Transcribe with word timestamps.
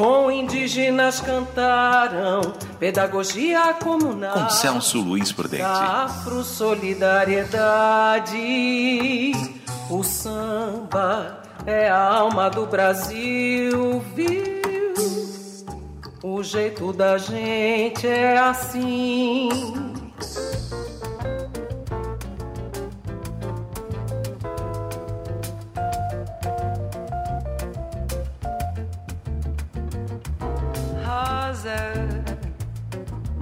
com 0.00 0.30
indígenas 0.30 1.20
cantaram 1.20 2.54
pedagogia 2.78 3.74
comunal. 3.74 4.48
Luiz 5.02 5.30
Prudente. 5.30 5.62
Afro 5.62 6.42
solidariedade, 6.42 9.32
o 9.90 10.02
samba 10.02 11.42
é 11.66 11.90
a 11.90 12.02
alma 12.02 12.48
do 12.48 12.64
Brasil, 12.64 14.02
viu? 14.14 14.58
O 16.22 16.42
jeito 16.42 16.94
da 16.94 17.18
gente 17.18 18.06
é 18.06 18.38
assim. 18.38 19.89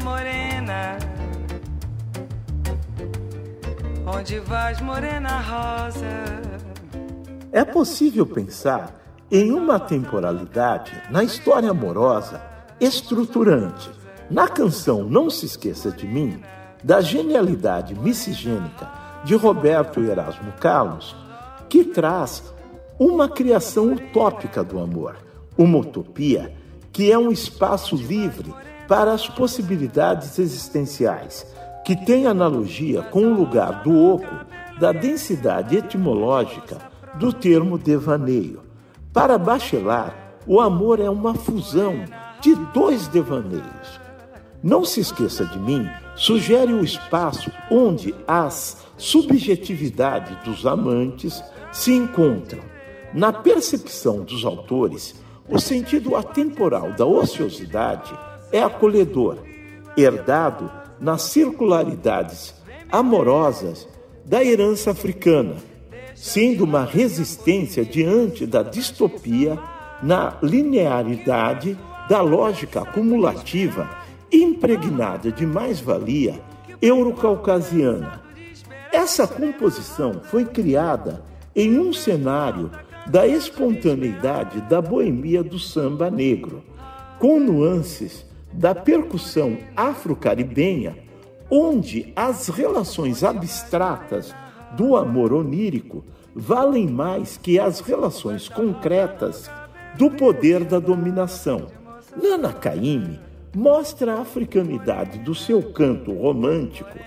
Morena. 0.08 0.98
Onde 4.06 4.40
vais, 4.40 4.80
morena 4.80 5.40
rosa? 5.40 6.06
É 7.52 7.64
possível 7.64 8.24
pensar 8.26 8.94
em 9.30 9.52
uma 9.52 9.78
temporalidade 9.78 10.92
na 11.10 11.22
história 11.22 11.70
amorosa 11.70 12.40
estruturante. 12.80 13.90
Na 14.30 14.48
canção 14.48 15.04
Não 15.04 15.28
Se 15.28 15.46
Esqueça 15.46 15.90
de 15.90 16.06
Mim, 16.06 16.42
da 16.82 17.00
genialidade 17.00 17.94
miscigênica 17.94 18.90
de 19.24 19.34
Roberto 19.34 20.00
Erasmo 20.00 20.52
Carlos, 20.60 21.16
que 21.68 21.84
traz 21.84 22.42
uma 22.98 23.28
criação 23.28 23.92
utópica 23.92 24.64
do 24.64 24.78
amor, 24.78 25.16
uma 25.56 25.78
utopia 25.78 26.52
que 26.92 27.10
é 27.12 27.18
um 27.18 27.30
espaço 27.30 27.94
livre 27.94 28.54
para 28.88 29.12
as 29.12 29.28
possibilidades 29.28 30.38
existenciais, 30.38 31.46
que 31.84 31.94
tem 31.94 32.26
analogia 32.26 33.02
com 33.02 33.20
o 33.20 33.34
lugar 33.34 33.82
do 33.82 33.94
oco 33.94 34.46
da 34.80 34.92
densidade 34.92 35.76
etimológica 35.76 36.78
do 37.16 37.32
termo 37.32 37.78
devaneio. 37.78 38.62
Para 39.12 39.36
Bachelard, 39.36 40.14
o 40.46 40.60
amor 40.60 41.00
é 41.00 41.10
uma 41.10 41.34
fusão 41.34 42.04
de 42.40 42.54
dois 42.72 43.06
devaneios. 43.08 44.00
Não 44.62 44.84
se 44.84 45.00
esqueça 45.00 45.44
de 45.44 45.58
mim, 45.58 45.86
sugere 46.16 46.72
o 46.72 46.82
espaço 46.82 47.50
onde 47.70 48.14
as 48.26 48.86
subjetividades 48.96 50.36
dos 50.44 50.66
amantes 50.66 51.42
se 51.70 51.92
encontram. 51.92 52.62
Na 53.12 53.32
percepção 53.32 54.24
dos 54.24 54.44
autores, 54.44 55.14
o 55.48 55.58
sentido 55.58 56.16
atemporal 56.16 56.92
da 56.92 57.06
ociosidade 57.06 58.12
é 58.52 58.62
acolhedor, 58.62 59.38
herdado 59.96 60.70
nas 61.00 61.22
circularidades 61.22 62.54
amorosas 62.90 63.86
da 64.24 64.44
herança 64.44 64.90
africana, 64.90 65.56
sendo 66.14 66.64
uma 66.64 66.84
resistência 66.84 67.84
diante 67.84 68.46
da 68.46 68.62
distopia 68.62 69.58
na 70.02 70.36
linearidade 70.42 71.78
da 72.08 72.20
lógica 72.20 72.80
acumulativa 72.80 73.88
impregnada 74.32 75.30
de 75.30 75.46
mais-valia 75.46 76.40
eurocaucasiana. 76.80 78.22
Essa 78.92 79.26
composição 79.26 80.20
foi 80.22 80.44
criada 80.44 81.22
em 81.54 81.78
um 81.78 81.92
cenário 81.92 82.70
da 83.06 83.26
espontaneidade 83.26 84.60
da 84.62 84.80
boemia 84.80 85.42
do 85.42 85.58
samba 85.58 86.10
negro, 86.10 86.62
com 87.18 87.40
nuances 87.40 88.27
da 88.58 88.74
percussão 88.74 89.56
afro-caribenha, 89.76 90.98
onde 91.48 92.12
as 92.16 92.48
relações 92.48 93.22
abstratas 93.22 94.34
do 94.72 94.96
amor 94.96 95.32
onírico 95.32 96.04
valem 96.34 96.88
mais 96.88 97.36
que 97.36 97.58
as 97.58 97.78
relações 97.78 98.48
concretas 98.48 99.48
do 99.96 100.10
poder 100.10 100.64
da 100.64 100.80
dominação. 100.80 101.68
Nana 102.20 102.52
Caymmi 102.52 103.20
mostra 103.54 104.16
a 104.16 104.22
africanidade 104.22 105.20
do 105.20 105.36
seu 105.36 105.62
canto 105.72 106.12
romântico 106.12 106.98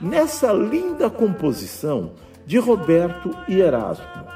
nessa 0.00 0.52
linda 0.52 1.10
composição 1.10 2.12
de 2.46 2.56
Roberto 2.58 3.36
e 3.48 3.60
Erasmo 3.60 4.30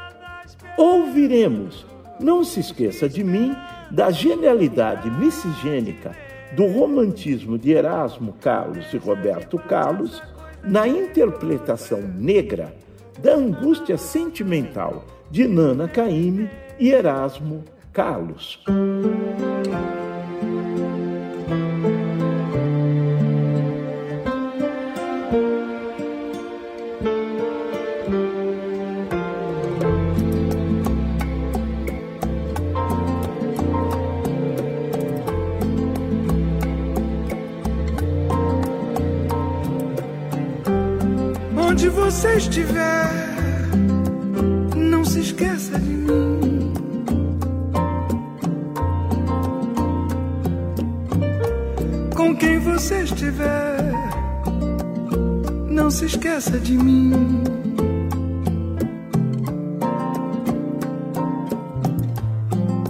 ouviremos. 0.76 1.86
Não 2.20 2.44
se 2.44 2.60
esqueça 2.60 3.08
de 3.08 3.22
mim 3.22 3.54
da 3.90 4.10
genialidade 4.10 5.10
miscigênica 5.10 6.23
do 6.52 6.66
romantismo 6.66 7.58
de 7.58 7.72
Erasmo 7.72 8.34
Carlos 8.40 8.92
e 8.92 8.96
Roberto 8.96 9.58
Carlos 9.58 10.22
na 10.62 10.86
interpretação 10.86 12.00
negra 12.00 12.74
da 13.18 13.34
angústia 13.34 13.96
sentimental 13.96 15.04
de 15.30 15.46
Nana 15.46 15.88
Caymmi 15.88 16.50
e 16.78 16.90
Erasmo 16.90 17.64
Carlos. 17.92 18.62
Você 42.04 42.36
estiver, 42.36 43.08
não 44.76 45.02
se 45.06 45.20
esqueça 45.20 45.78
de 45.78 45.90
mim. 45.90 46.74
Com 52.14 52.36
quem 52.36 52.58
você 52.58 53.04
estiver, 53.04 53.78
não 55.70 55.90
se 55.90 56.04
esqueça 56.04 56.58
de 56.58 56.76
mim. 56.76 57.42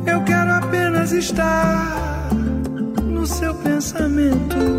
Eu 0.04 0.24
quero 0.24 0.54
apenas 0.54 1.12
estar 1.12 2.30
no 3.04 3.24
seu 3.24 3.54
pensamento. 3.54 4.73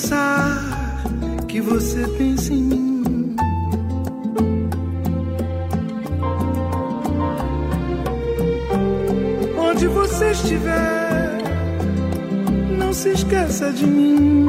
Pensar 0.00 1.02
que 1.46 1.60
você 1.60 2.06
pensa 2.16 2.54
em 2.54 2.62
mim. 2.62 3.36
Onde 9.58 9.86
você 9.88 10.30
estiver, 10.30 11.38
não 12.78 12.94
se 12.94 13.10
esqueça 13.10 13.70
de 13.72 13.86
mim. 13.86 14.46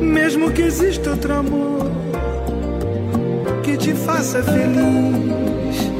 Mesmo 0.00 0.50
que 0.50 0.62
exista 0.62 1.10
outro 1.10 1.34
amor 1.34 1.90
que 3.62 3.76
te 3.76 3.94
faça 3.94 4.42
feliz. 4.42 5.93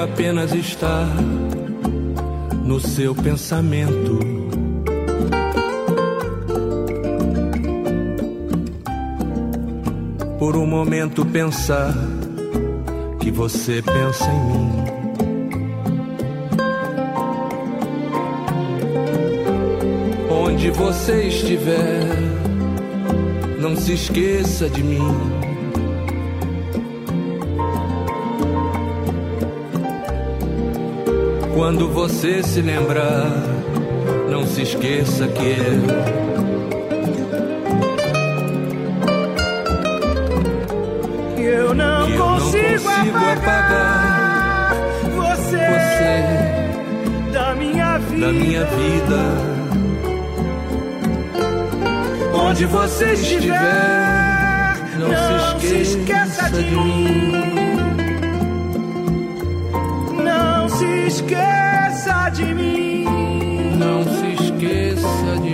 Apenas 0.00 0.52
estar 0.52 1.06
no 2.64 2.80
seu 2.80 3.14
pensamento. 3.14 4.18
Por 10.38 10.56
um 10.56 10.66
momento 10.66 11.24
pensar 11.24 11.94
que 13.18 13.30
você 13.30 13.82
pensa 13.82 14.30
em 14.30 14.40
mim. 14.46 14.84
Onde 20.30 20.70
você 20.70 21.28
estiver, 21.28 22.06
não 23.60 23.76
se 23.76 23.94
esqueça 23.94 24.68
de 24.68 24.82
mim. 24.82 25.37
Quando 31.68 31.86
você 31.90 32.42
se 32.42 32.62
lembrar, 32.62 33.30
não 34.30 34.46
se 34.46 34.62
esqueça 34.62 35.28
que 35.28 35.44
eu. 35.44 35.82
Que 41.36 41.42
eu 41.42 41.74
não, 41.74 42.06
que 42.06 42.12
eu 42.14 42.24
consigo, 42.26 42.64
não 42.64 42.94
consigo 42.94 43.16
apagar, 43.18 44.72
apagar 44.72 44.76
você, 45.14 45.58
você 45.58 47.32
da 47.34 47.54
minha 47.54 47.98
vida. 47.98 48.26
da 48.26 48.32
minha 48.32 48.64
vida. 48.64 49.18
Onde 52.32 52.64
você 52.64 53.12
estiver, 53.12 53.58
não, 54.96 55.60
se 55.60 55.82
esqueça 55.82 56.48
de 56.48 56.62
mim. 56.62 57.77
De 62.30 62.54
mim. 62.54 63.04
Não 63.78 64.02
se 64.04 64.44
esqueça 64.44 65.38
de 65.42 65.47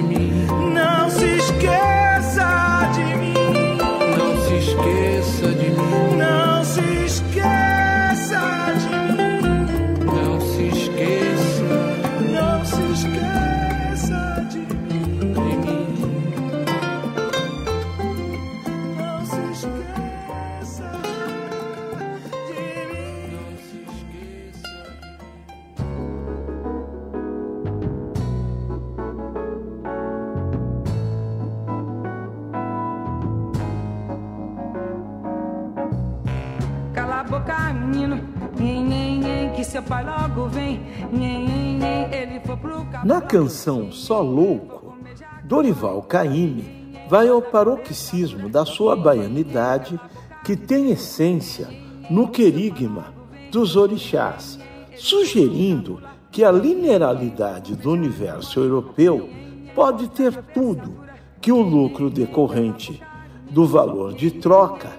canção 43.35 43.91
Só 43.91 44.21
Louco, 44.21 44.95
Dorival 45.43 46.01
Caymmi 46.03 46.95
vai 47.09 47.27
ao 47.27 47.43
paroxismo 47.43 48.49
da 48.49 48.65
sua 48.65 48.95
baianidade, 48.95 49.99
que 50.45 50.55
tem 50.55 50.93
essência 50.93 51.69
no 52.09 52.29
querigma 52.29 53.13
dos 53.51 53.75
orixás, 53.75 54.57
sugerindo 54.97 56.01
que 56.31 56.45
a 56.45 56.53
linearidade 56.53 57.75
do 57.75 57.91
universo 57.91 58.61
europeu 58.61 59.29
pode 59.75 60.07
ter 60.11 60.33
tudo 60.55 60.95
que 61.41 61.51
o 61.51 61.61
lucro 61.61 62.09
decorrente 62.09 63.03
do 63.51 63.67
valor 63.67 64.15
de 64.15 64.31
troca 64.31 64.91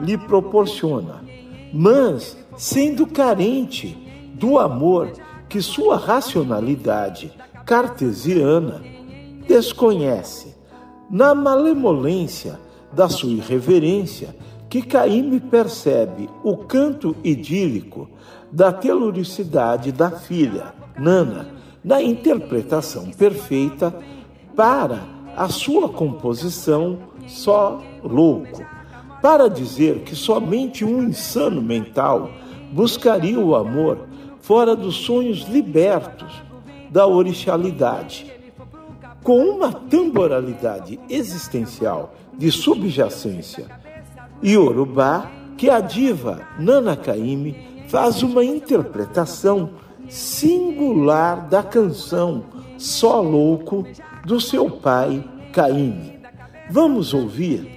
lhe 0.00 0.16
proporciona, 0.16 1.22
mas 1.74 2.38
sendo 2.56 3.06
carente 3.06 3.98
do 4.32 4.58
amor 4.58 5.12
que 5.46 5.60
sua 5.60 5.98
racionalidade 5.98 7.30
cartesiana 7.64 8.82
desconhece. 9.46 10.54
Na 11.10 11.34
malemolência 11.34 12.58
da 12.92 13.08
sua 13.08 13.30
irreverência, 13.30 14.34
que 14.68 14.82
Caíme 14.82 15.38
percebe 15.40 16.28
o 16.42 16.56
canto 16.56 17.14
idílico 17.22 18.08
da 18.50 18.72
teluricidade 18.72 19.92
da 19.92 20.10
filha, 20.10 20.74
Nana, 20.98 21.48
na 21.84 22.02
interpretação 22.02 23.10
perfeita 23.10 23.94
para 24.56 25.00
a 25.36 25.48
sua 25.48 25.88
composição 25.88 26.98
Só 27.26 27.82
Louco, 28.02 28.64
para 29.20 29.48
dizer 29.48 30.00
que 30.00 30.16
somente 30.16 30.84
um 30.84 31.02
insano 31.02 31.60
mental 31.60 32.30
buscaria 32.72 33.38
o 33.38 33.54
amor 33.54 34.08
fora 34.40 34.74
dos 34.74 34.96
sonhos 34.96 35.42
libertos 35.42 36.42
da 36.92 37.06
orixalidade. 37.06 38.30
Com 39.24 39.38
uma 39.38 39.72
temporalidade 39.72 41.00
existencial 41.08 42.14
de 42.36 42.52
subjacência 42.52 43.66
Yorubá, 44.44 45.30
que 45.56 45.70
a 45.70 45.80
diva 45.80 46.42
Nana 46.58 46.94
Caymmi 46.94 47.56
faz 47.88 48.22
uma 48.22 48.44
interpretação 48.44 49.70
singular 50.08 51.48
da 51.48 51.62
canção 51.62 52.44
Só 52.76 53.22
Louco 53.22 53.86
do 54.26 54.38
seu 54.40 54.68
pai 54.68 55.24
Caymmi. 55.52 56.20
Vamos 56.70 57.14
ouvir 57.14 57.70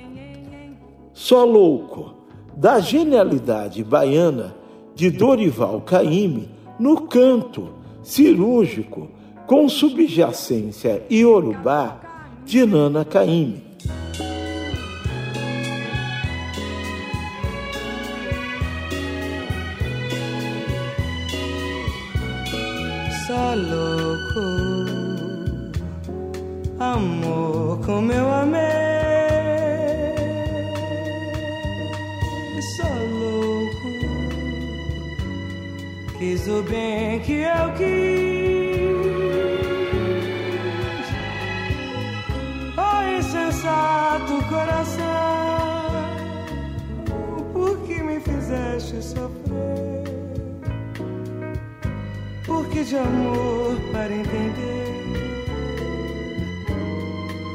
Só 1.13 1.45
Louco, 1.45 2.15
da 2.57 2.79
genialidade 2.79 3.83
baiana 3.83 4.55
de 4.93 5.09
Dorival 5.09 5.79
Caymmi 5.81 6.49
no 6.79 7.01
canto 7.01 7.84
cirúrgico 8.05 9.09
com 9.47 9.67
subjacência 9.67 11.03
iorubá 11.09 11.99
de 12.45 12.65
Nana 12.65 13.03
Caymmi. 13.03 13.64
O 36.47 36.61
bem 36.63 37.19
que 37.21 37.33
eu 37.33 37.73
quis. 37.77 38.25
Oh, 42.77 43.17
insensato 43.19 44.43
coração, 44.47 45.05
por 47.53 47.77
que 47.85 48.01
me 48.03 48.19
fizeste 48.19 49.01
sofrer? 49.01 50.03
Porque 52.45 52.83
de 52.83 52.97
amor 52.97 53.75
para 53.91 54.13
entender 54.13 54.85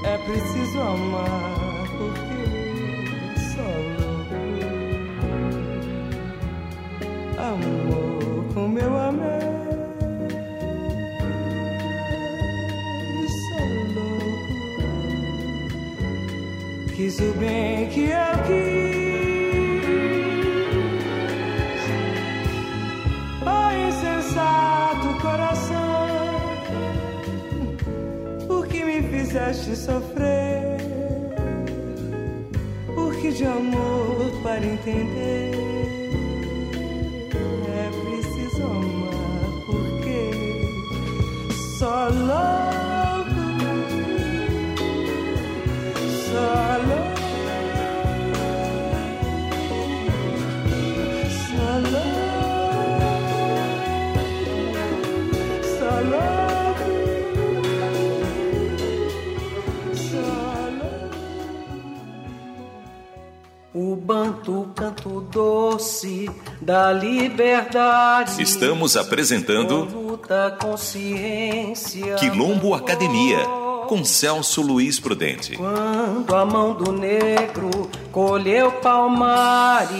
é 0.04 0.18
preciso 0.18 0.80
amar. 0.80 1.69
O 17.22 17.34
bem 17.34 17.88
que 17.88 18.10
eu 18.10 18.34
quis. 18.46 19.00
Oh, 23.42 23.70
insensato 23.88 25.20
coração, 25.20 26.08
por 28.46 28.66
que 28.66 28.84
me 28.84 29.02
fizeste 29.02 29.76
sofrer? 29.76 30.78
Porque 32.94 33.30
de 33.32 33.44
amor 33.44 34.32
para 34.42 34.64
entender 34.64 35.49
da 66.70 66.92
liberdade. 66.92 68.40
Estamos 68.40 68.96
apresentando 68.96 69.86
luta 69.86 70.56
consciência. 70.60 72.14
Quilombo 72.14 72.74
Academia 72.74 73.38
com 73.88 74.04
Celso 74.04 74.62
Luiz 74.62 75.00
Prudente. 75.00 75.56
Quando 75.56 76.32
a 76.32 76.46
mão 76.46 76.72
do 76.72 76.92
negro 76.92 77.90
colheu 78.12 78.70
palmares. 78.70 79.90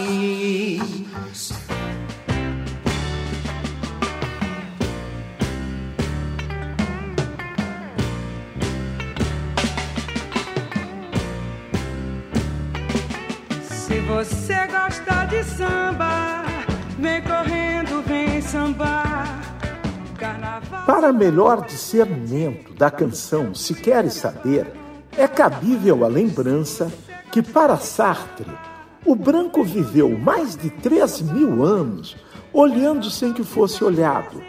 Para 21.01 21.11
melhor 21.11 21.65
discernimento 21.65 22.75
da 22.75 22.91
canção 22.91 23.55
Se 23.55 23.73
Queres 23.73 24.13
Saber, 24.13 24.71
é 25.17 25.27
cabível 25.27 26.05
a 26.05 26.07
lembrança 26.07 26.93
que, 27.31 27.41
para 27.41 27.75
Sartre, 27.77 28.45
o 29.03 29.15
branco 29.15 29.63
viveu 29.63 30.15
mais 30.15 30.55
de 30.55 30.69
3 30.69 31.21
mil 31.21 31.65
anos 31.65 32.15
olhando 32.53 33.09
sem 33.09 33.33
que 33.33 33.43
fosse 33.43 33.83
olhado. 33.83 34.43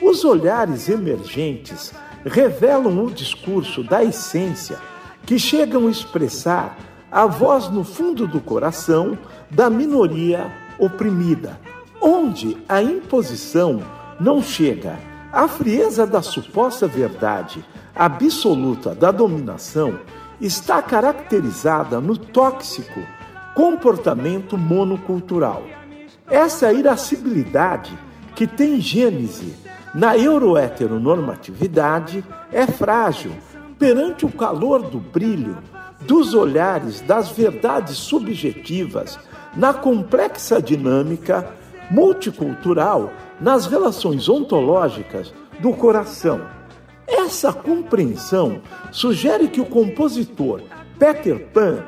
Os 0.00 0.24
olhares 0.24 0.88
emergentes 0.88 1.92
revelam 2.24 3.04
o 3.04 3.10
discurso 3.10 3.84
da 3.84 4.02
essência 4.02 4.78
que 5.26 5.38
chegam 5.38 5.88
a 5.88 5.90
expressar 5.90 6.78
a 7.12 7.26
voz 7.26 7.68
no 7.68 7.84
fundo 7.84 8.26
do 8.26 8.40
coração 8.40 9.18
da 9.50 9.68
minoria 9.68 10.50
oprimida, 10.78 11.60
onde 12.00 12.56
a 12.66 12.82
imposição 12.82 13.82
não 14.18 14.40
chega. 14.42 15.17
A 15.32 15.46
frieza 15.46 16.04
da 16.06 16.22
suposta 16.22 16.86
verdade 16.86 17.62
absoluta 17.94 18.94
da 18.94 19.10
dominação 19.10 19.98
está 20.40 20.80
caracterizada 20.80 22.00
no 22.00 22.16
tóxico 22.16 23.02
comportamento 23.54 24.56
monocultural. 24.56 25.64
Essa 26.30 26.72
irascibilidade 26.72 27.92
que 28.34 28.46
tem 28.46 28.80
gênese 28.80 29.54
na 29.94 30.16
euroheteronormatividade 30.16 32.24
é 32.50 32.66
frágil 32.66 33.32
perante 33.78 34.24
o 34.24 34.32
calor 34.32 34.80
do 34.82 34.98
brilho 34.98 35.58
dos 36.00 36.32
olhares 36.32 37.02
das 37.02 37.28
verdades 37.28 37.98
subjetivas 37.98 39.18
na 39.56 39.74
complexa 39.74 40.62
dinâmica 40.62 41.52
multicultural 41.90 43.10
nas 43.40 43.66
relações 43.66 44.28
ontológicas 44.28 45.32
do 45.60 45.72
coração. 45.72 46.40
Essa 47.06 47.52
compreensão 47.52 48.60
sugere 48.90 49.48
que 49.48 49.60
o 49.60 49.66
compositor 49.66 50.60
Peter 50.98 51.38
Pan 51.52 51.82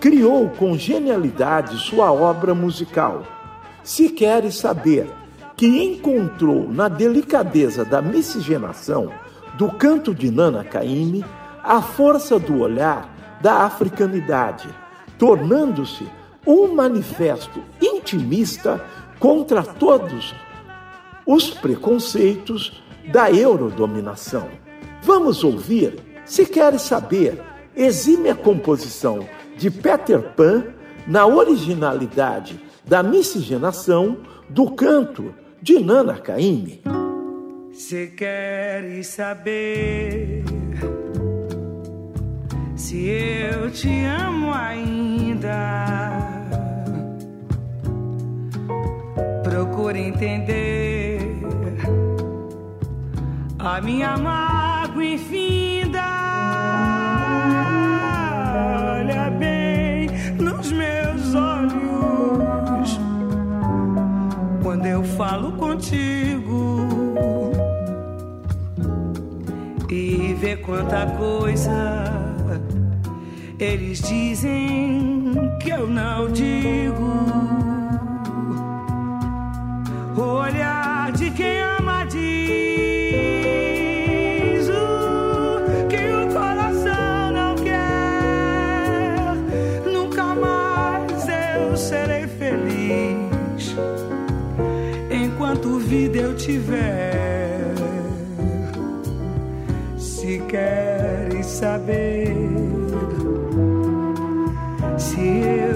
criou 0.00 0.50
com 0.50 0.76
genialidade 0.76 1.78
sua 1.78 2.12
obra 2.12 2.54
musical. 2.54 3.22
Se 3.82 4.08
queres 4.08 4.56
saber 4.56 5.06
que 5.56 5.66
encontrou 5.66 6.68
na 6.68 6.88
delicadeza 6.88 7.84
da 7.84 8.02
miscigenação 8.02 9.10
do 9.56 9.70
canto 9.70 10.14
de 10.14 10.30
Nana 10.30 10.64
Caymmi 10.64 11.24
a 11.62 11.80
força 11.80 12.38
do 12.38 12.58
olhar 12.60 13.08
da 13.40 13.62
africanidade, 13.62 14.68
tornando-se 15.18 16.06
um 16.46 16.74
manifesto 16.74 17.62
intimista 17.80 18.84
contra 19.18 19.62
todos 19.62 20.34
os 21.26 21.50
preconceitos 21.50 22.82
da 23.12 23.30
eurodominação. 23.30 24.48
Vamos 25.02 25.44
ouvir, 25.44 25.96
se 26.24 26.46
queres 26.46 26.82
saber, 26.82 27.40
exime 27.76 28.34
composição 28.34 29.26
de 29.56 29.70
Peter 29.70 30.20
Pan 30.34 30.64
na 31.06 31.26
originalidade 31.26 32.60
da 32.86 33.02
miscigenação 33.02 34.18
do 34.48 34.70
canto 34.70 35.34
de 35.60 35.78
Nana 35.78 36.14
Caymmi. 36.14 36.82
Se 37.72 38.08
queres 38.08 39.08
saber 39.08 40.44
se 42.76 43.08
eu 43.08 43.70
te 43.70 43.88
amo 44.04 44.52
ainda, 44.52 45.58
procure 49.42 50.00
entender 50.00 50.63
a 53.64 53.80
minha 53.80 54.16
mágoa 54.18 55.04
infinda. 55.04 56.04
Olha 58.98 59.30
bem 59.30 60.08
nos 60.38 60.70
meus 60.70 61.34
olhos 61.34 63.00
quando 64.62 64.84
eu 64.84 65.02
falo 65.02 65.52
contigo 65.52 66.86
e 69.90 70.36
vê 70.38 70.56
quanta 70.56 71.06
coisa 71.16 72.04
eles 73.58 74.00
dizem 74.02 75.34
que 75.60 75.70
eu 75.70 75.86
não 75.86 76.30
digo. 76.30 77.14
O 80.16 80.22
tiver. 96.44 97.74
Se 99.96 100.38
queres 100.40 101.46
saber 101.46 102.36
se 104.98 105.20
eu 105.20 105.73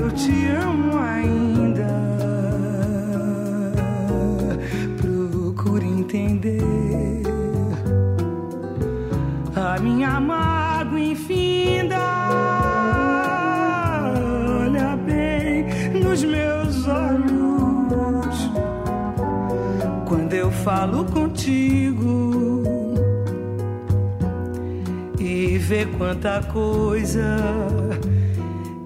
quanta 25.99 26.41
coisa 26.53 27.37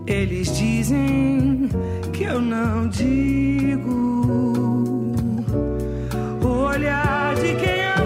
eles 0.07 0.57
dizem 0.57 1.69
que 2.13 2.25
eu 2.25 2.41
não 2.41 2.89
digo. 2.89 3.93
O 6.43 6.49
olhar 6.49 7.35
de 7.37 7.55
quem 7.57 7.85
ama 7.99 8.03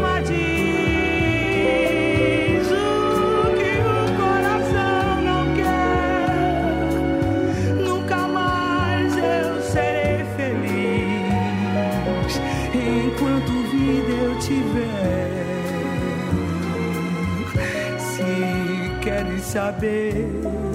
queres 19.17 19.43
saber 19.45 20.66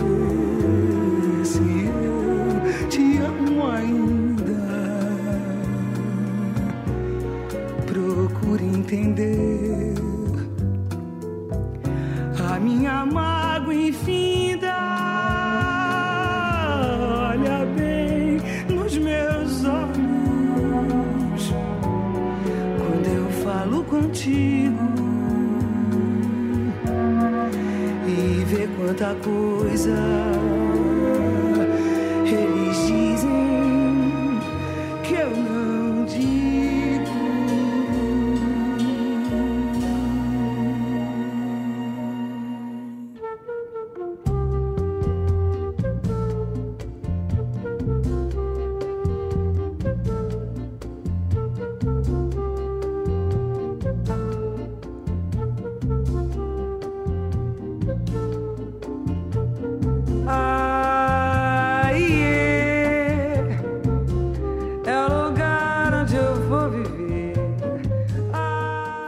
coisa 29.16 30.41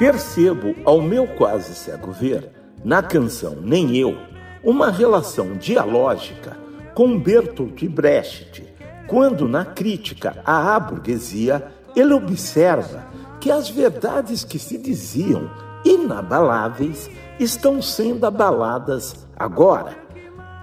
percebo 0.03 0.75
ao 0.83 1.01
meu 1.01 1.25
quase 1.25 1.73
cego 1.73 2.11
ver, 2.11 2.51
na 2.83 3.01
canção 3.01 3.55
Nem 3.61 3.95
Eu, 3.95 4.17
uma 4.61 4.91
relação 4.91 5.53
dialógica 5.53 6.57
com 6.93 7.17
Bertolt 7.17 7.81
Brecht, 7.87 8.67
quando 9.07 9.47
na 9.47 9.63
crítica 9.63 10.41
à 10.43 10.77
burguesia 10.77 11.71
ele 11.95 12.13
observa 12.13 13.05
que 13.39 13.49
as 13.49 13.69
verdades 13.69 14.43
que 14.43 14.59
se 14.59 14.77
diziam 14.77 15.49
inabaláveis 15.85 17.09
estão 17.39 17.81
sendo 17.81 18.25
abaladas 18.25 19.25
agora. 19.37 19.95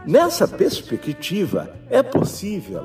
Nessa 0.06 0.46
perspectiva, 0.46 1.70
é 1.88 2.02
possível 2.02 2.82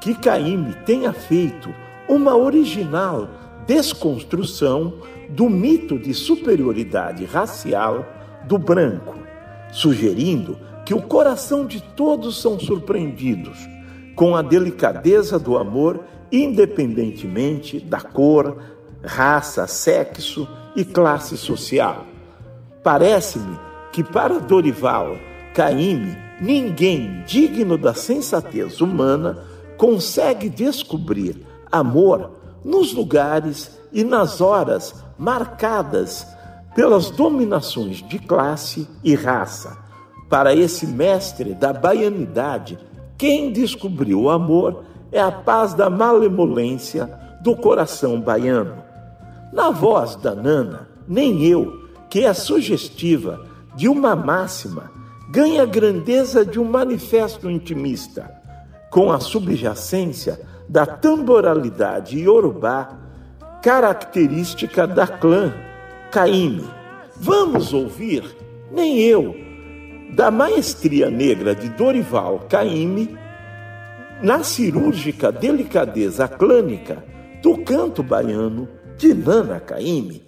que 0.00 0.14
Caíme 0.14 0.72
tenha 0.86 1.12
feito 1.12 1.68
uma 2.08 2.36
original 2.36 3.28
desconstrução 3.66 4.94
do 5.28 5.48
mito 5.48 5.98
de 5.98 6.14
superioridade 6.14 7.24
racial 7.24 8.06
do 8.46 8.58
branco, 8.58 9.14
sugerindo 9.72 10.58
que 10.84 10.94
o 10.94 11.02
coração 11.02 11.66
de 11.66 11.80
todos 11.80 12.40
são 12.40 12.58
surpreendidos 12.58 13.58
com 14.14 14.34
a 14.34 14.42
delicadeza 14.42 15.38
do 15.38 15.58
amor, 15.58 16.00
independentemente 16.32 17.78
da 17.78 18.00
cor, 18.00 18.56
raça, 19.04 19.66
sexo 19.66 20.48
e 20.74 20.84
classe 20.84 21.36
social. 21.36 22.06
Parece-me 22.82 23.58
que 23.92 24.02
para 24.02 24.38
Dorival 24.38 25.16
Caymmi, 25.54 26.16
ninguém 26.40 27.22
digno 27.26 27.76
da 27.76 27.94
sensatez 27.94 28.80
humana 28.80 29.44
consegue 29.76 30.48
descobrir 30.48 31.46
amor 31.70 32.32
nos 32.64 32.92
lugares 32.92 33.78
e 33.92 34.04
nas 34.04 34.40
horas 34.40 35.05
marcadas 35.18 36.26
pelas 36.74 37.10
dominações 37.10 38.02
de 38.02 38.18
classe 38.18 38.88
e 39.02 39.14
raça. 39.14 39.76
Para 40.28 40.54
esse 40.54 40.86
mestre 40.86 41.54
da 41.54 41.72
baianidade, 41.72 42.78
quem 43.16 43.52
descobriu 43.52 44.22
o 44.22 44.30
amor 44.30 44.84
é 45.10 45.20
a 45.20 45.32
paz 45.32 45.72
da 45.72 45.88
malemolência 45.88 47.08
do 47.42 47.56
coração 47.56 48.20
baiano. 48.20 48.74
Na 49.52 49.70
voz 49.70 50.16
da 50.16 50.34
Nana, 50.34 50.88
nem 51.08 51.44
eu, 51.44 51.88
que 52.10 52.24
é 52.24 52.34
sugestiva 52.34 53.46
de 53.74 53.88
uma 53.88 54.16
máxima, 54.16 54.90
ganha 55.30 55.62
a 55.62 55.66
grandeza 55.66 56.44
de 56.44 56.58
um 56.58 56.64
manifesto 56.64 57.48
intimista, 57.48 58.30
com 58.90 59.10
a 59.12 59.20
subjacência 59.20 60.40
da 60.68 60.84
tamboralidade 60.84 62.18
iorubá, 62.18 63.05
característica 63.66 64.86
da 64.86 65.08
clã 65.08 65.52
Caíme. 66.12 66.62
Vamos 67.16 67.72
ouvir, 67.72 68.22
nem 68.70 69.00
eu, 69.00 69.34
da 70.14 70.30
maestria 70.30 71.10
negra 71.10 71.52
de 71.52 71.68
Dorival 71.70 72.46
Caíme, 72.48 73.18
na 74.22 74.44
cirúrgica 74.44 75.32
delicadeza 75.32 76.28
clânica 76.28 77.02
do 77.42 77.58
canto 77.64 78.04
baiano 78.04 78.68
de 78.96 79.12
Nana 79.12 79.58
Caymmi. 79.58 80.25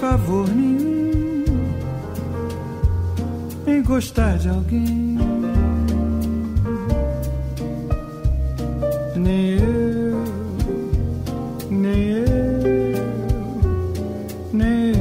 Favor 0.00 0.48
nenhum 0.48 1.44
em 3.66 3.82
gostar 3.82 4.38
de 4.38 4.48
alguém. 4.48 5.18
Nem 9.16 9.58
eu, 9.58 10.24
nem 11.70 12.10
eu, 12.10 12.24
nem 14.52 14.90
eu. 14.90 14.98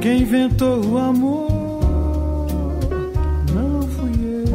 Quem 0.00 0.22
inventou 0.22 0.82
o 0.86 0.96
amor 0.96 1.48
não 3.52 3.82
fui 3.82 4.12
eu, 4.24 4.46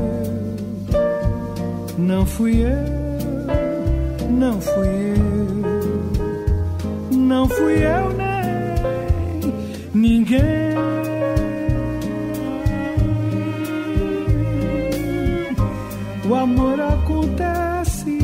não 1.99 2.25
fui 2.25 2.63
eu 2.63 3.02
não 4.33 4.59
fui 4.59 4.87
eu, 7.11 7.17
não 7.17 7.47
fui 7.47 7.83
eu 7.83 8.09
nem 8.17 8.33
ninguém. 9.93 10.73
O 16.27 16.35
amor 16.35 16.79
acontece 16.79 18.17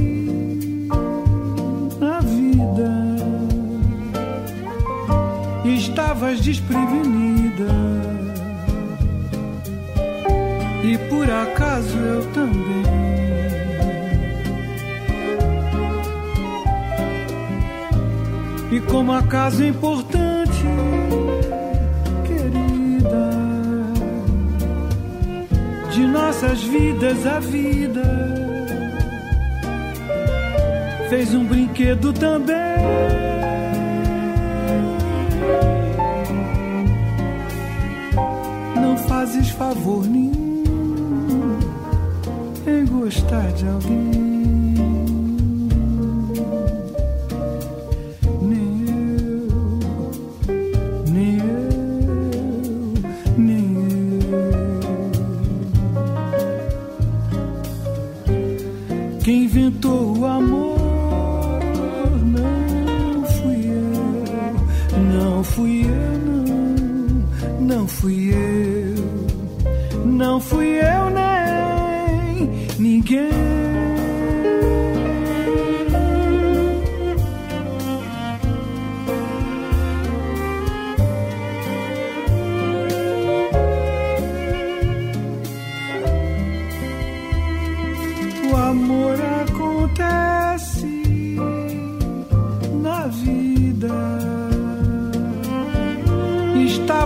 na 2.00 2.20
vida. 2.22 2.90
Estavas 5.66 6.40
desprevenida. 6.42 7.68
E 10.84 10.98
por 11.10 11.30
acaso 11.30 11.98
eu 11.98 12.26
também. 12.34 12.89
E 18.80 18.82
como 18.84 19.12
acaso 19.12 19.62
importante, 19.62 20.64
querida, 22.26 23.30
de 25.92 26.08
nossas 26.08 26.64
vidas 26.64 27.28
a 27.28 27.42
vida 27.42 28.04
fez 31.10 31.34
um 31.34 31.44
brinquedo 31.44 32.14
também. 32.14 32.56
Não 38.82 38.98
fazes 39.10 39.50
favor 39.50 40.08
nenhum 40.08 40.64
em 42.66 42.86
gostar 42.86 43.52
de 43.52 43.68
alguém. 43.68 44.29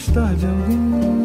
gostar 0.00 0.34
de 0.34 0.46
alguém. 0.46 1.19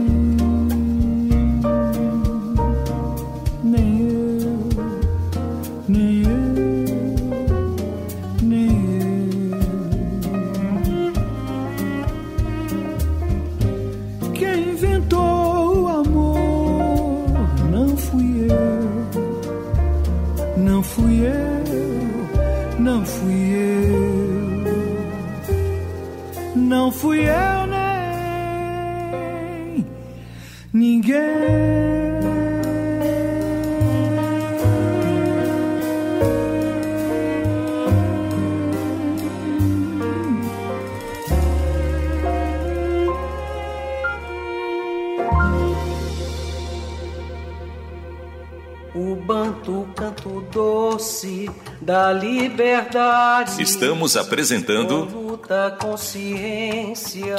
Da 52.05 52.13
liberdade. 52.13 53.63
Estamos 53.63 54.15
apresentando 54.15 55.39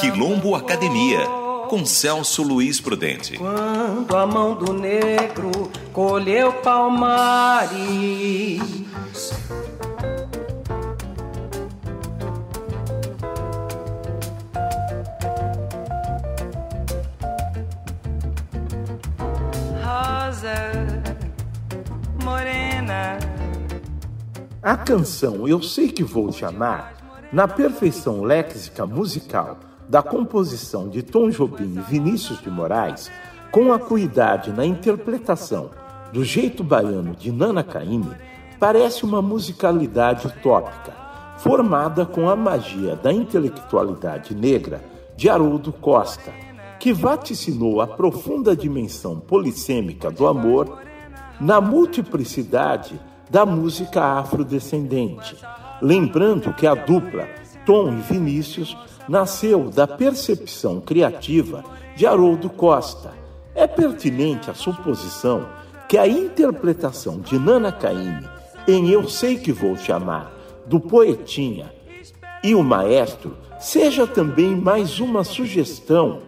Quilombo 0.00 0.56
Academia 0.56 1.20
com 1.68 1.86
Celso 1.86 2.42
Luiz 2.42 2.80
Prudente. 2.80 3.38
Quando 3.38 4.16
a 4.16 4.26
mão 4.26 4.56
do 4.56 4.72
negro 4.72 5.70
colheu 5.92 6.52
palmares. 6.54 7.76
A 24.66 24.76
canção 24.76 25.46
Eu 25.46 25.62
Sei 25.62 25.88
Que 25.88 26.02
Vou 26.02 26.28
Te 26.32 26.44
Amar, 26.44 26.94
na 27.32 27.46
perfeição 27.46 28.24
léxica 28.24 28.84
musical 28.84 29.60
da 29.88 30.02
composição 30.02 30.88
de 30.88 31.04
Tom 31.04 31.30
Jobim 31.30 31.76
e 31.76 31.80
Vinícius 31.82 32.42
de 32.42 32.50
Moraes, 32.50 33.08
com 33.52 33.72
acuidade 33.72 34.50
na 34.50 34.66
interpretação 34.66 35.70
do 36.12 36.24
jeito 36.24 36.64
baiano 36.64 37.14
de 37.14 37.30
Nana 37.30 37.62
Caymmi, 37.62 38.10
parece 38.58 39.04
uma 39.04 39.22
musicalidade 39.22 40.26
utópica, 40.26 40.92
formada 41.38 42.04
com 42.04 42.28
a 42.28 42.34
magia 42.34 42.96
da 42.96 43.12
intelectualidade 43.12 44.34
negra 44.34 44.82
de 45.16 45.30
Haroldo 45.30 45.72
Costa, 45.72 46.32
que 46.80 46.92
vaticinou 46.92 47.80
a 47.80 47.86
profunda 47.86 48.56
dimensão 48.56 49.20
polissêmica 49.20 50.10
do 50.10 50.26
amor 50.26 50.80
na 51.40 51.60
multiplicidade 51.60 53.00
da 53.30 53.44
música 53.44 54.02
afrodescendente. 54.18 55.36
Lembrando 55.80 56.52
que 56.54 56.66
a 56.66 56.74
dupla 56.74 57.28
Tom 57.64 57.92
e 57.92 58.00
Vinícius 58.00 58.76
nasceu 59.08 59.70
da 59.70 59.86
percepção 59.86 60.80
criativa 60.80 61.64
de 61.96 62.06
Haroldo 62.06 62.48
Costa. 62.48 63.12
É 63.54 63.66
pertinente 63.66 64.50
a 64.50 64.54
suposição 64.54 65.46
que 65.88 65.98
a 65.98 66.06
interpretação 66.06 67.20
de 67.20 67.38
Nana 67.38 67.72
Caymmi 67.72 68.28
em 68.68 68.90
Eu 68.90 69.08
Sei 69.08 69.36
Que 69.36 69.52
Vou 69.52 69.76
Te 69.76 69.92
Amar, 69.92 70.32
do 70.66 70.80
Poetinha 70.80 71.72
e 72.42 72.54
o 72.54 72.62
Maestro, 72.62 73.36
seja 73.58 74.06
também 74.06 74.56
mais 74.56 74.98
uma 75.00 75.24
sugestão 75.24 76.20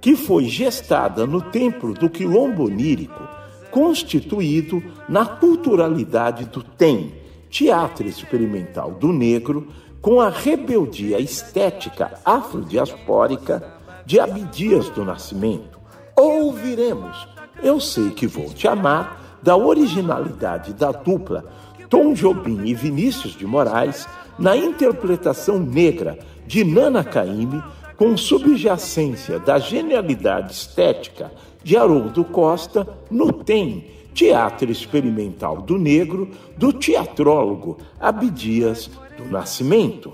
que 0.00 0.14
foi 0.14 0.44
gestada 0.44 1.26
no 1.26 1.40
templo 1.40 1.94
do 1.94 2.08
quilombo 2.08 2.66
onírico 2.66 3.22
constituído 3.70 4.82
na 5.08 5.24
culturalidade 5.24 6.46
do 6.46 6.62
TEM, 6.62 7.12
Teatro 7.50 8.06
Experimental 8.06 8.92
do 8.92 9.12
Negro, 9.12 9.68
com 10.00 10.20
a 10.20 10.28
rebeldia 10.28 11.18
estética 11.18 12.12
afrodiaspórica 12.24 13.74
de 14.04 14.20
Abdias 14.20 14.88
do 14.90 15.04
Nascimento. 15.04 15.78
Ouviremos 16.16 17.26
Eu 17.62 17.80
Sei 17.80 18.10
Que 18.10 18.26
Vou 18.26 18.52
Te 18.52 18.68
Amar, 18.68 19.38
da 19.42 19.56
originalidade 19.56 20.72
da 20.72 20.90
dupla 20.90 21.44
Tom 21.88 22.14
Jobim 22.14 22.64
e 22.64 22.74
Vinícius 22.74 23.36
de 23.36 23.46
Moraes, 23.46 24.08
na 24.38 24.56
interpretação 24.56 25.58
negra 25.58 26.18
de 26.46 26.64
Nana 26.64 27.04
Caymmi, 27.04 27.62
com 27.96 28.16
subjacência 28.16 29.38
da 29.38 29.58
genialidade 29.58 30.52
estética 30.52 31.32
de 31.66 31.76
Haroldo 31.76 32.24
Costa 32.24 32.86
no 33.10 33.32
TEM, 33.32 33.82
Teatro 34.14 34.70
Experimental 34.70 35.60
do 35.60 35.76
Negro, 35.76 36.30
do 36.56 36.72
teatrólogo 36.72 37.76
Abdias 37.98 38.88
do 39.18 39.24
Nascimento. 39.24 40.12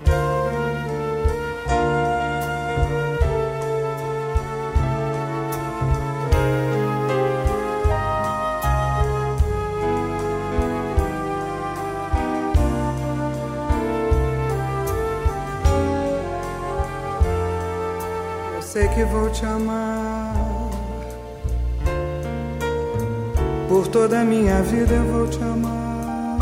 Eu 25.23 25.29
te 25.29 25.41
amar. 25.41 26.37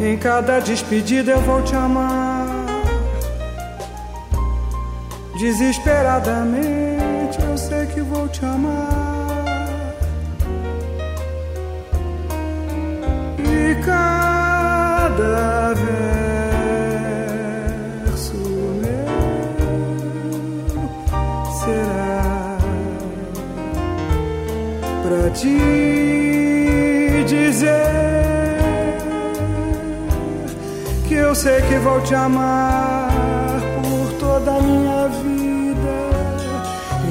Em 0.00 0.16
cada 0.18 0.60
despedida 0.60 1.32
eu 1.32 1.40
vou 1.40 1.62
te 1.62 1.74
amar. 1.74 2.46
Desesperadamente 5.38 7.42
eu 7.42 7.58
sei 7.58 7.86
que 7.86 8.00
vou 8.00 8.28
te 8.28 8.44
amar. 8.44 9.44
E 13.38 13.74
cada 13.84 14.15
te 25.32 25.48
dizer 27.26 28.96
que 31.06 31.14
eu 31.14 31.34
sei 31.34 31.60
que 31.62 31.76
vou 31.78 32.00
te 32.00 32.14
amar 32.14 33.10
por 33.82 34.12
toda 34.18 34.52
a 34.52 34.60
minha 34.60 35.08
vida. 35.08 35.96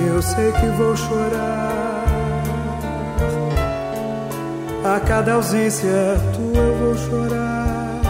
Eu 0.08 0.22
sei 0.22 0.52
que 0.52 0.68
vou 0.78 0.96
chorar 0.96 2.06
a 4.84 5.00
cada 5.00 5.34
ausência 5.34 6.18
tua 6.36 6.62
eu 6.62 6.76
vou 6.78 6.96
chorar. 6.98 8.02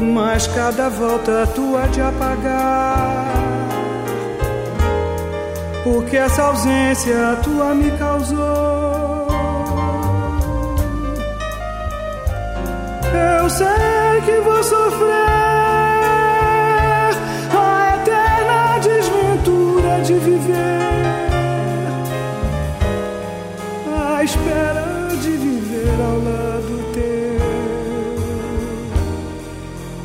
Mas 0.00 0.46
cada 0.46 0.88
volta 0.88 1.46
tua 1.54 1.88
de 1.88 2.00
apagar 2.00 3.37
o 5.96 6.02
que 6.02 6.16
essa 6.16 6.42
ausência 6.42 7.38
tua 7.42 7.74
me 7.74 7.90
causou. 7.92 9.28
Eu 13.40 13.50
sei 13.50 14.20
que 14.26 14.40
vou 14.40 14.62
sofrer 14.62 15.08
a 17.56 17.96
eterna 17.96 18.78
desventura 18.80 20.00
de 20.02 20.14
viver, 20.14 20.88
à 23.96 24.24
espera 24.24 25.08
de 25.22 25.30
viver 25.30 26.00
ao 26.00 26.18
lado 26.28 26.74
teu 26.92 27.38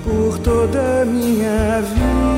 por 0.04 0.40
toda 0.40 1.02
a 1.02 1.06
minha 1.06 1.82
vida. 1.82 2.33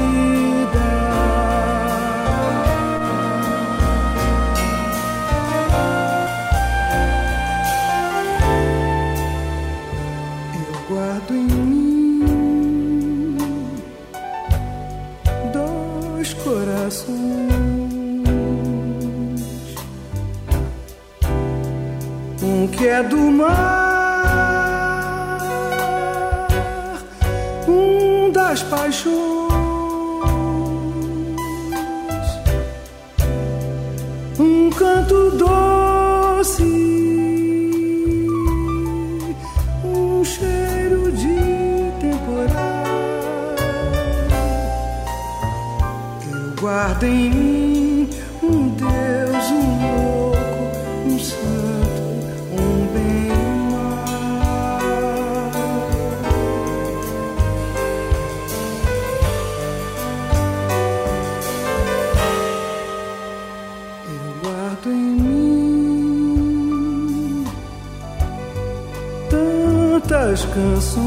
Canções 70.56 71.04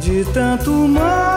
de 0.00 0.24
tanto 0.32 0.72
mar, 0.88 1.29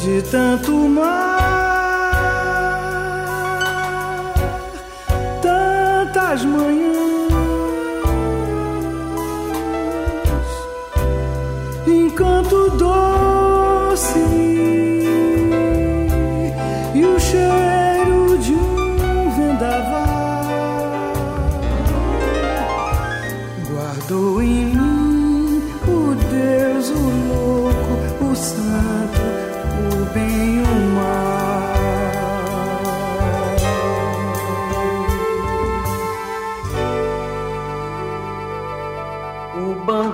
de 0.00 0.22
tanto 0.22 0.72
mar, 0.72 1.10
tantas 5.42 6.42
manhãs, 6.46 6.89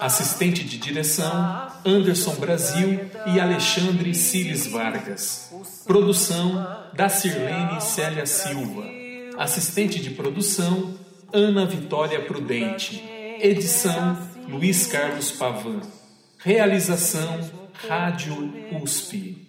Assistente 0.00 0.64
de 0.64 0.78
direção: 0.78 1.68
Anderson 1.84 2.34
Brasil 2.34 3.00
e 3.26 3.40
Alexandre 3.40 4.14
Cires 4.14 4.66
Vargas. 4.66 5.52
Produção: 5.86 6.66
da 6.92 7.08
Sirlene 7.08 7.80
Célia 7.80 8.26
Silva. 8.26 8.84
Assistente 9.38 10.00
de 10.00 10.10
produção, 10.10 10.94
Ana 11.32 11.66
Vitória 11.66 12.24
Prudente. 12.24 13.02
Edição, 13.40 14.18
Luiz 14.48 14.86
Carlos 14.86 15.30
Pavan. 15.30 15.80
Realização, 16.38 17.40
Rádio 17.88 18.52
USP. 18.82 19.45